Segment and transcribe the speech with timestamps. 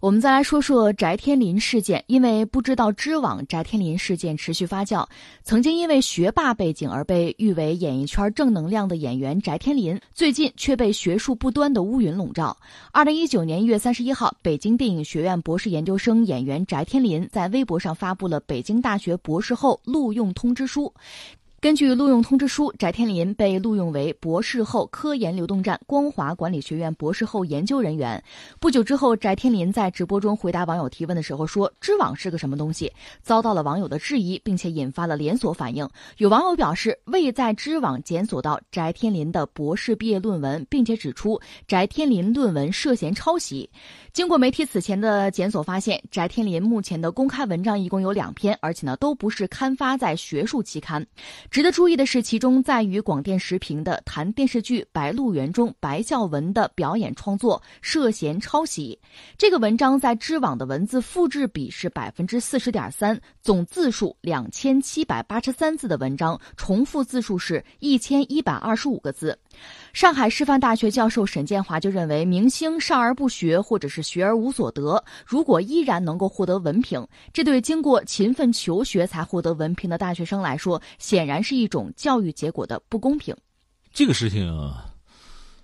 [0.00, 5.06] 我们再来说说翟天临事件，因为不知道知网，翟天临事件持续发酵。
[5.42, 12.56] 曾经因为学霸背景而被誉为演艺圈正能量的演员翟天临，最近却被学术不端的乌云笼罩。
[12.92, 20.94] 二零一九年一月三十一号，北京电影学院博士研究生演员翟天临在微博上发布了北京大学博士后录用通知书。
[21.60, 28.22] 根据录用通知书，翟天临被录用为博士后科研流动站光华管理学院博士后研究人员。
[28.58, 35.86] 不久之后，翟天临在直播中回答网友提问的时候说：“知网是个什么东西？”遭到了网友的质疑，并且引发了连锁反应。
[36.16, 41.38] 有网友表示未在知网检索到翟天临的博士毕业论文，并且指出
[41.68, 43.68] 翟天临论文涉嫌抄袭。
[44.14, 51.06] 经过媒体此前的检索发现，翟天临目前的公开文章一共有两篇，而且呢都不是刊发在学术期刊。
[51.50, 58.96] 值得注意的是，其中在与广电时评的谈电视剧《白鹿原》中白孝文的表演创作涉嫌抄袭。
[59.36, 69.36] 这个文章在知网的文字复制比是百分之四十点三，总字数两千七百八十三字的文章，重复字数是一千一百二十五个字。
[69.92, 83.36] 上海师范大学教授沈建华就认为，明星少而不学，或者是学而无所得，如果依然能够获得文凭，这对经过勤奋求学才获得文凭的大学生来说，显然是一种教育结果的不公平。
[83.92, 84.72] 这个事情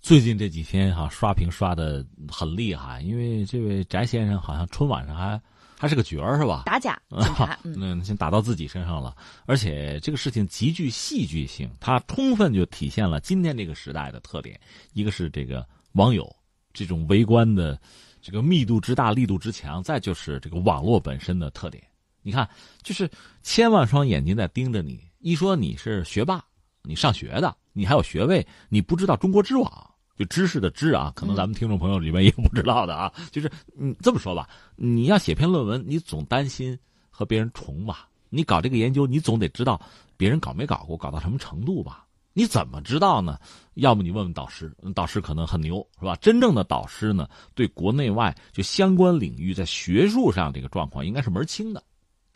[0.00, 5.40] 最近这几天哈刷屏刷的很厉害，因为这位翟先生好像春晚上还。
[5.80, 6.64] 还是个角儿是吧？
[6.66, 9.16] 打假警察，嗯， 先打到自己身上了。
[9.46, 14.60] 而且这个事情极具戏剧性，它充分就体现了今天这个时代的特点。
[14.92, 16.28] 一个是这个网友
[16.72, 17.80] 这种围观的
[18.20, 21.80] 这个密度之大、力度之强，再就是这个网络本身的特点。
[22.22, 22.50] 你看，
[22.82, 23.08] 就是
[23.44, 25.07] 千万双眼睛在盯着你。
[25.20, 26.42] 一说你是学霸，
[26.82, 29.70] 你上学的，你还有学位，你不知道中国知网。
[30.16, 33.12] 就知识的知啊，可能咱们听众朋友里面也不知道的啊。
[33.30, 36.76] 就是你这么说吧，你要写篇论文，你总担心
[37.08, 38.08] 和别人重吧？
[38.28, 39.80] 你搞这个研究，你总得知道
[40.16, 42.04] 别人搞没搞过，搞到什么程度吧？
[42.32, 43.38] 你怎么知道呢？
[43.74, 46.16] 要么你问问导师，导师可能很牛，是吧？
[46.16, 51.80] 真正的导师呢，对国内外就相关领域在学术上这个状况应该是门清的。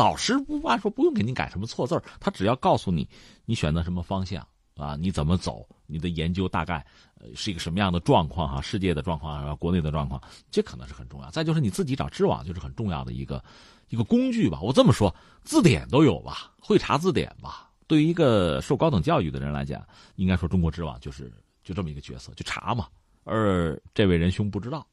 [0.03, 3.09] 导师不按说不用给你改什么错字他只要告诉你
[3.45, 4.47] 你选择什么方向。
[4.75, 5.69] 啊，你怎么走？
[5.87, 6.85] 你的研究大概
[7.21, 8.49] 呃是一个什么样的状况？
[8.49, 10.21] 哈，世界的状况啊，国内的状况，
[10.51, 11.31] 这可能是很重要。
[11.31, 13.45] 再就是你自己找知网，就是很重要的一个
[13.91, 14.59] 一个工具吧。
[14.63, 15.15] 我这么说，
[15.45, 16.51] 字典都有吧？
[16.59, 17.71] 会查字典吧？
[17.87, 19.87] 对于一个受高等教育的人来讲，
[20.17, 21.31] 应该说中国知网就是
[21.63, 22.89] 就这么一个角色，就查嘛。
[23.25, 24.85] 而这位仁兄不知道，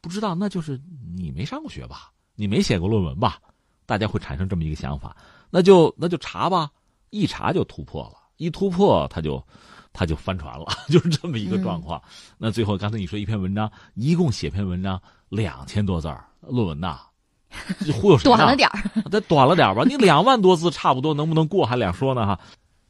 [0.00, 0.78] 不知道，那就是
[1.16, 2.10] 你没上过学吧？
[2.34, 3.40] 你没写过论文吧？
[3.88, 5.16] 大家会产生这么一个想法，
[5.48, 6.70] 那就那就查吧，
[7.08, 8.28] 一查就突破了。
[8.36, 9.42] 一突破，他就，
[9.94, 12.00] 他就翻船了， 就是这么一个状况。
[12.36, 15.00] 那最后，刚才你说一篇文章，一共写篇文章
[15.30, 17.00] 两千多字论文呐，
[18.00, 18.24] 忽悠谁？
[18.30, 18.78] 短了点儿，
[19.10, 19.82] 再短了点吧？
[19.84, 22.38] 你两万多字差不多能不能过还两说呢哈？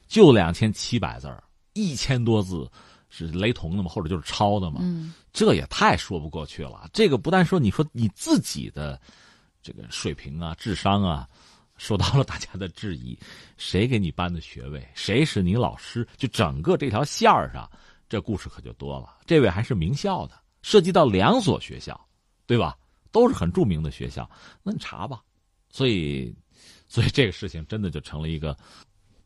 [0.09, 1.33] 就两千七百字
[1.75, 2.71] 一千多字
[3.09, 3.89] 是雷同的嘛？
[3.89, 4.81] 或者就是抄的嘛？
[4.83, 6.87] 嗯，这也太说不过去了。
[6.93, 9.01] 这个不但说你说你自己的
[9.69, 11.29] 这个水平啊，智商啊。
[11.77, 13.17] 受到了大家的质疑，
[13.57, 14.85] 谁给你颁的学位？
[14.97, 16.05] 谁是你老师？
[16.17, 17.71] 就整个这条线儿上，
[18.09, 19.17] 这故事可就多了。
[19.27, 22.09] 这位还是名校的，涉及到两所学校，
[22.47, 22.77] 对吧？
[23.13, 24.29] 都是很著名的学校，
[24.65, 25.23] 那你查吧。
[25.71, 26.35] 所以，
[26.89, 28.59] 所以这个事情真的就成了一个，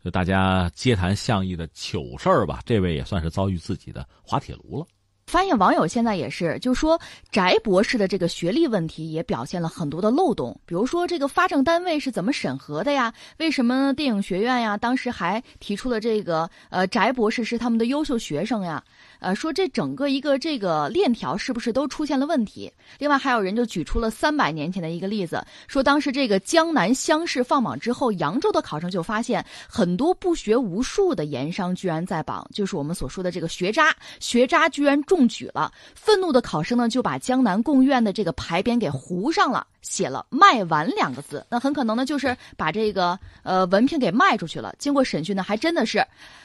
[0.05, 2.61] 就大家街谈巷议的糗事儿吧。
[2.67, 4.87] 这位也算是遭遇自己的滑铁卢了。
[5.27, 7.01] 发现网友现在也是，就说
[7.31, 13.13] 翟博士的这个学历问题也表现了很多的漏洞，比如说这个发证单位是怎么审核的呀？
[13.39, 18.83] 为什么电影学院呀当时还提出了这个呃翟博士是他们的优秀学生呀？
[19.21, 22.71] 呃，说这整个一个这个链条是不是都出现了问题？
[22.99, 35.71] 另外还有人就举出了三百年前的一个例子，说当时这个江南乡试放榜之后，扬州的考生就发现很多不学无术的盐商居然在榜，就是我们所说的这个学渣，学渣居然中中举了。
[35.95, 44.75] 愤怒的考生呢就把江南贡院的这个牌匾给糊上了，写了“卖完”两个字，那很可能呢就是把这个呃文凭给卖出去了。
[44.79, 46.05] 经过审讯呢，还真的是。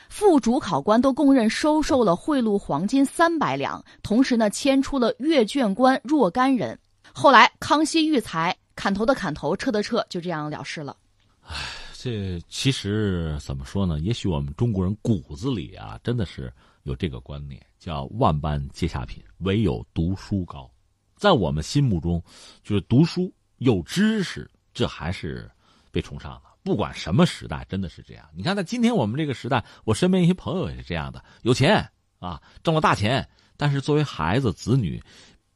[0.09, 6.79] 副主考官都供认收受了贿赂黄金三百两，同时呢牵出了阅卷官若干人。
[7.13, 10.95] 后来康熙育才，砍头的砍头，撤的撤，就这样了事了。
[11.41, 11.55] 唉，
[11.93, 13.99] 这其实怎么说呢？
[13.99, 16.53] 也许我们中国人骨子里啊，真的是
[16.87, 20.71] 有这个观念，叫万般皆下品，唯有读书高。
[21.17, 22.23] 在我们心目中，
[22.63, 25.51] 就是读书有知识，这还是
[25.91, 26.43] 被崇尚的。
[26.63, 28.25] 不管什么时代，真的是这样。
[28.33, 31.89] 你看，在今天我们这个时代，我身边一些朋友也是这样的，有钱
[32.19, 35.01] 啊，挣了大钱，但是作为孩子子女，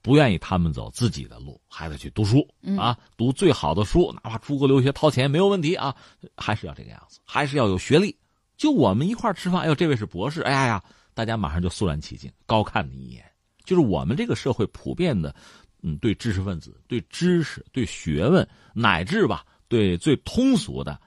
[0.01, 2.45] 不愿意他们走自己的路，孩子去读书
[2.77, 5.95] 啊，读最好的书，哪怕出国留学掏钱没有问题啊，
[6.35, 8.17] 还是要这个样子，还是要有学历。
[8.57, 10.83] 就我们一块吃饭，哎呦，这位是博士，哎呀呀，
[11.21, 13.23] 大家马上就肃然起敬，高看你一眼。
[13.63, 15.35] 就是我们这个社会普遍的，
[15.83, 20.99] 嗯，对知识分子、对知识、对学问，乃至吧，对最通俗的、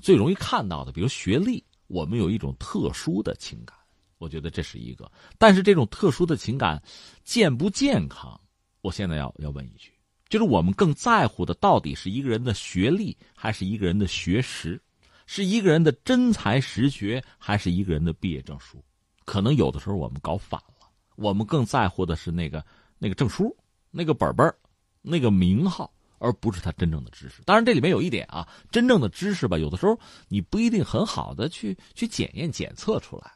[0.00, 3.76] 最容易看到的，比如学历，我们有一种特殊的情感。
[4.18, 6.80] 我觉得这是一个，但是这种特殊的情感
[7.24, 8.40] 健不健康？
[8.80, 9.90] 我现在要要问一句，
[10.28, 14.80] 就是我们更在乎的到底是一个人的学历，还是一个人的学识？
[15.26, 18.80] 是一个人的真才实学，还是一个人的毕业证书？
[19.28, 22.64] 可能有的时候我们搞反了，我们更在乎的是那个
[22.98, 23.54] 那个证书、
[23.90, 24.54] 那个本本
[25.02, 27.42] 那个名号，而不是他真正的知识。
[27.44, 33.30] 当然，这里面有一点啊，真正的知识吧，有的时候你不一定很好的去去检验检测出来。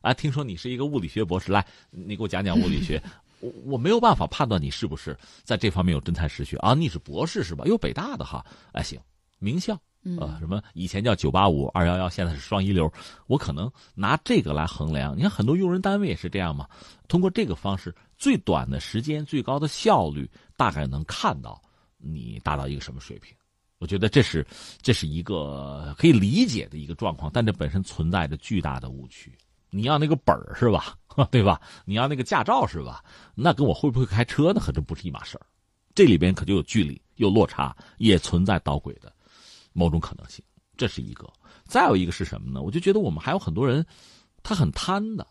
[0.00, 3.00] 啊，听说你是一个物理学博士，来，你给我讲讲物理学。
[3.38, 6.74] 我我没有办法判断你是不是在这方面有真才实学啊。
[6.74, 7.64] 你是博士是吧？
[7.66, 8.98] 哟，北大的哈，哎行，
[9.38, 9.78] 名校，
[10.20, 12.92] 呃，什么以前叫九八五二幺幺，现在是双一流。
[13.26, 15.16] 我可能拿这个来衡量。
[15.16, 16.68] 你看很多用人单位也是这样嘛，
[17.08, 21.60] 通过这个方式，最短的时间、最高的效率，大概能看到
[21.98, 23.34] 你达到一个什么水平。
[23.78, 24.46] 我觉得这是
[24.80, 29.36] 这是一个可以理解的一个状况，但这本身存在着巨大的误区。
[29.70, 30.96] 你要那个本儿是吧？
[31.30, 31.60] 对吧？
[31.84, 33.04] 你要那个驾照是吧？
[33.34, 35.44] 那跟我会不会开车那可就不是一码事儿。
[35.94, 39.12] 这里边可就有距离，有落差，也存在捣鬼的
[39.76, 40.42] 某种可能性。
[40.76, 41.30] 这是一个。
[41.66, 42.62] 再有一个是什么呢？
[42.62, 43.84] 我就觉得我们还有很多人，
[44.42, 45.26] 他很贪的，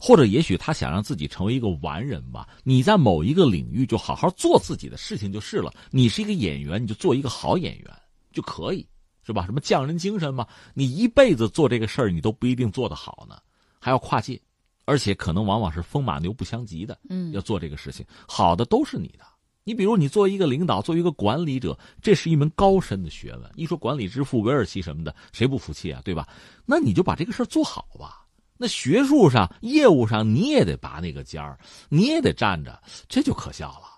[0.00, 2.48] 或者也许他想让自己成为一个完人吧。
[2.64, 5.72] 你在某一个领域就好好做自己的事情就是了。
[5.90, 7.90] 你是一个演员，你就做一个好演员
[8.32, 8.86] 就可以，
[9.22, 9.44] 是吧？
[9.46, 10.46] 什么匠人精神嘛？
[10.74, 13.38] 你一辈子做这个事儿，你都不一定做得好呢。
[13.78, 14.40] 还要跨界，
[14.86, 16.98] 而且可能往往是风马牛不相及的。
[17.08, 19.24] 嗯，要做这个事情，好的都是你的。
[19.64, 23.50] 你比如你作为一个领导，作为一个管理者，这是一门高深的学问。
[23.54, 26.00] 一说管理之父韦尔奇什么的，谁不服气啊？
[26.04, 26.26] 对吧？
[26.64, 28.26] 那你就把这个事儿做好吧。
[28.56, 31.58] 那学术上、业务上，你也得拔那个尖儿，
[31.88, 33.88] 你也得站着，这就可笑了。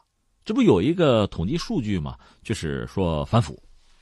[0.44, 2.16] 这不有一个统计数据吗？
[2.42, 3.60] 就是说反腐。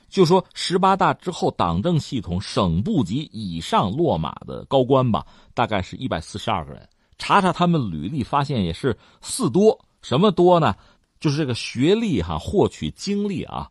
[0.08, 5.24] 就说十八大之后，党政系统省部级以上落马的高官吧，
[5.54, 6.88] 大概是一百四十二个人。
[7.16, 9.78] 查查他们履历，发现也是四多。
[10.02, 10.74] 什么多呢？
[11.20, 13.70] 就是这个学历哈，获取经历啊，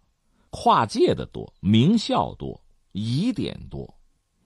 [0.51, 3.92] 跨界的多，名校多，疑点多，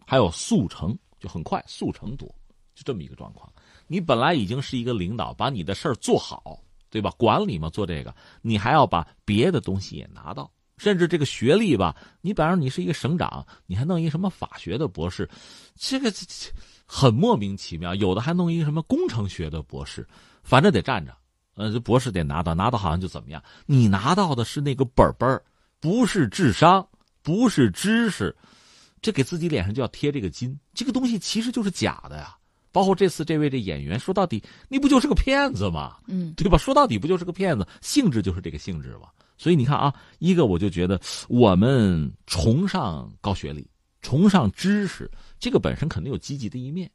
[0.08, 2.28] 还有速成，就很快速成多，
[2.74, 3.52] 就这么一个状况。
[3.88, 6.58] 你本来已经是一个领导，把你的事儿做好，
[6.90, 7.12] 对吧？
[7.18, 10.50] 管理嘛，做这个，你还要把别的东西也拿到。
[10.78, 15.30] 甚至这个学历吧，你比方说你是一个省长，你还弄一什么法学的博士，
[15.76, 16.12] 这个
[16.86, 17.94] 很莫名其妙。
[17.96, 20.08] 有的还弄一个什么工程学的博士，
[20.42, 21.16] 反正得站着。
[21.56, 23.44] 呃，这博士得拿到，拿到好像就怎么样。
[23.66, 25.42] 你拿到的是那个本本
[25.80, 26.88] 不是智商，
[27.22, 28.36] 不是知识，
[29.02, 30.58] 这给自己脸上就要贴这个金。
[30.74, 32.36] 这个东西其实就是假的呀。
[32.72, 35.98] 包括这次这位这演员，说到底你不就是个骗子吗？
[36.08, 36.58] 嗯，对吧？
[36.58, 39.10] 说到底不就是个骗子，性质就是这个性质嘛？
[39.38, 43.70] 所以你看啊，一个我就觉得我们崇尚高学历，
[44.02, 45.08] 崇尚知识，
[45.40, 46.90] 这个本身肯定有积极的一面。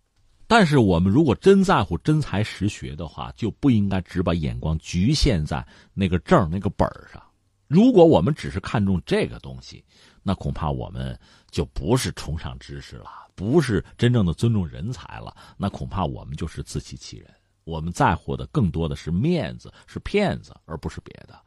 [0.49, 7.23] 但是我们如果真在乎真才实学的话，就不应该只把眼光局限在那个证那个本上。
[7.67, 9.85] 如果我们只是看重这个东西，
[10.23, 11.17] 那恐怕我们
[11.51, 15.37] 就不是崇尚知识了，不是真正的尊重人才了。
[15.59, 17.29] 那恐怕我们就是自欺欺人。
[17.65, 21.39] 我们在乎的更多的是面子，是骗子，而不是别的。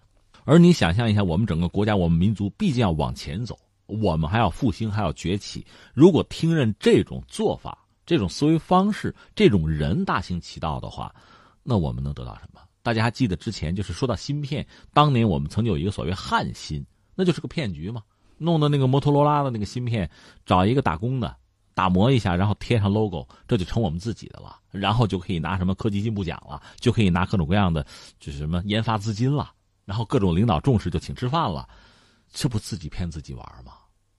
[0.44, 5.66] 而你想象一下，我们整个国家，我们民族毕竟要往前走，我们还要复兴，还要崛起。
[5.96, 7.81] 如果听任这种做法、
[8.12, 11.16] 这种思维方式、这种人大行其道的话，
[11.64, 12.60] 那我们能得到什么？
[12.84, 18.04] 大家还记得之前就是说到芯片，当年我们曾经有一个所谓汉芯，那就是个骗局嘛，
[18.38, 20.12] 弄的那个摩托罗拉的那个芯片，
[20.46, 21.34] 找一个打工的
[21.74, 27.82] 打磨一下，然后贴上 logo，这就成我们自己的了，然后就可以拿什么科技进步奖了，就可以拿各种各样的
[28.20, 29.54] 就是什么研发资金了。
[29.86, 31.66] 然后各种领导重视就请吃饭了，
[32.30, 33.72] 这不自己骗自己玩吗？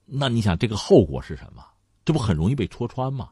[0.07, 1.63] 那你想这个后果是什么？
[2.07, 3.29] 这不很容易被戳穿吗？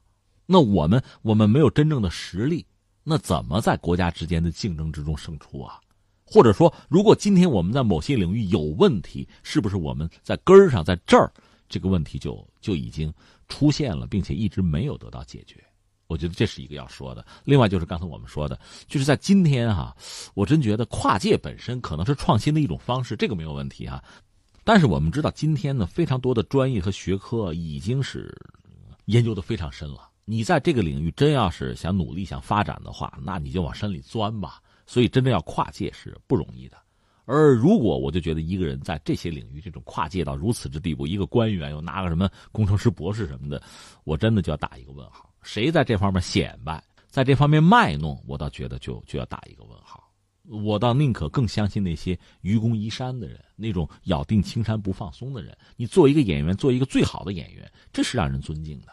[0.53, 2.67] 那我们我们没有真正的实力，
[3.05, 5.81] 那怎么在国家之间的竞争之中胜出啊？
[6.25, 11.33] 或者说，如果今天我们在某些领域有问题，是不是我们在根儿上在这儿
[11.69, 13.15] 这个问题就就已经
[13.47, 15.63] 出现了，并且一直没有得到解决？
[16.09, 17.25] 我觉得这是一个要说的。
[17.45, 19.97] 另外就是刚才我们说的，就是在今天哈，
[20.35, 24.03] 我真觉得跨界本身可能是创新的一种方式，这个没有问题哈。
[24.65, 28.37] 但是我们知道，今天呢，非常多的专业和学科已经是
[29.05, 30.10] 研究的非常深了。
[30.25, 34.61] 你在这个领域真要是想努力想发展的话，那你就往深里钻吧。
[34.87, 36.77] 所以真正要跨界是不容易的。
[37.25, 43.63] 而如果我就觉得一个人在这些领域这种跨界到如此之地步，一个官员又拿个什么工程师博士什么的，
[44.03, 45.31] 我真的就要打一个问号。
[45.43, 50.11] 谁在这方面显摆，在这方面卖弄，我倒觉得就就要打一个问号。
[50.43, 55.57] 我倒宁可更相信那些愚公移山的人，那种咬定青山不放松的人。
[55.77, 58.89] 你做一个演员，做一个最好的演员，这是让人尊敬的。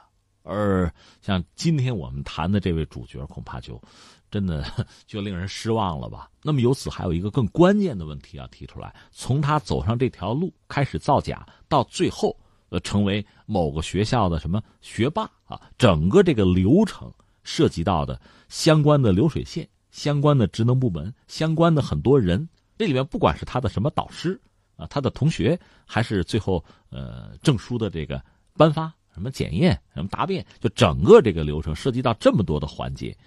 [0.47, 3.81] 而像今天我们谈的这位主角，恐怕就。
[4.29, 4.61] 真的
[5.07, 6.29] 就令人失望了吧？
[6.43, 12.37] 那么由此还有一个更关键的问题要提出来：从他走上这条路开始造假，到最后
[12.67, 17.09] 呃成为某个学校的什么学霸啊，整个这个流程
[17.45, 24.37] 涉及到的相关的流水线、相关的职能部门、相关的很多人，这里面不管是他的什么导师
[24.75, 28.21] 啊、他的同学，还是最后呃证书的这个
[28.57, 33.17] 颁发、什么检验、什么答辩，就整个这个流程涉及到这么多的环节。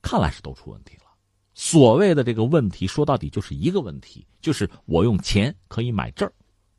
[0.00, 1.02] 看来是都出问题了。
[1.52, 6.30] 所谓的这个问题，说到底就是一个问题，就是我用钱可以买证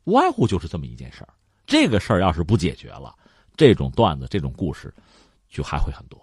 [0.04, 1.28] 无外乎就是这么一件事儿。
[1.66, 3.14] 这个事儿要是不解决了，
[3.56, 4.92] 这种段子、这种故事，
[5.48, 6.18] 就还会很多。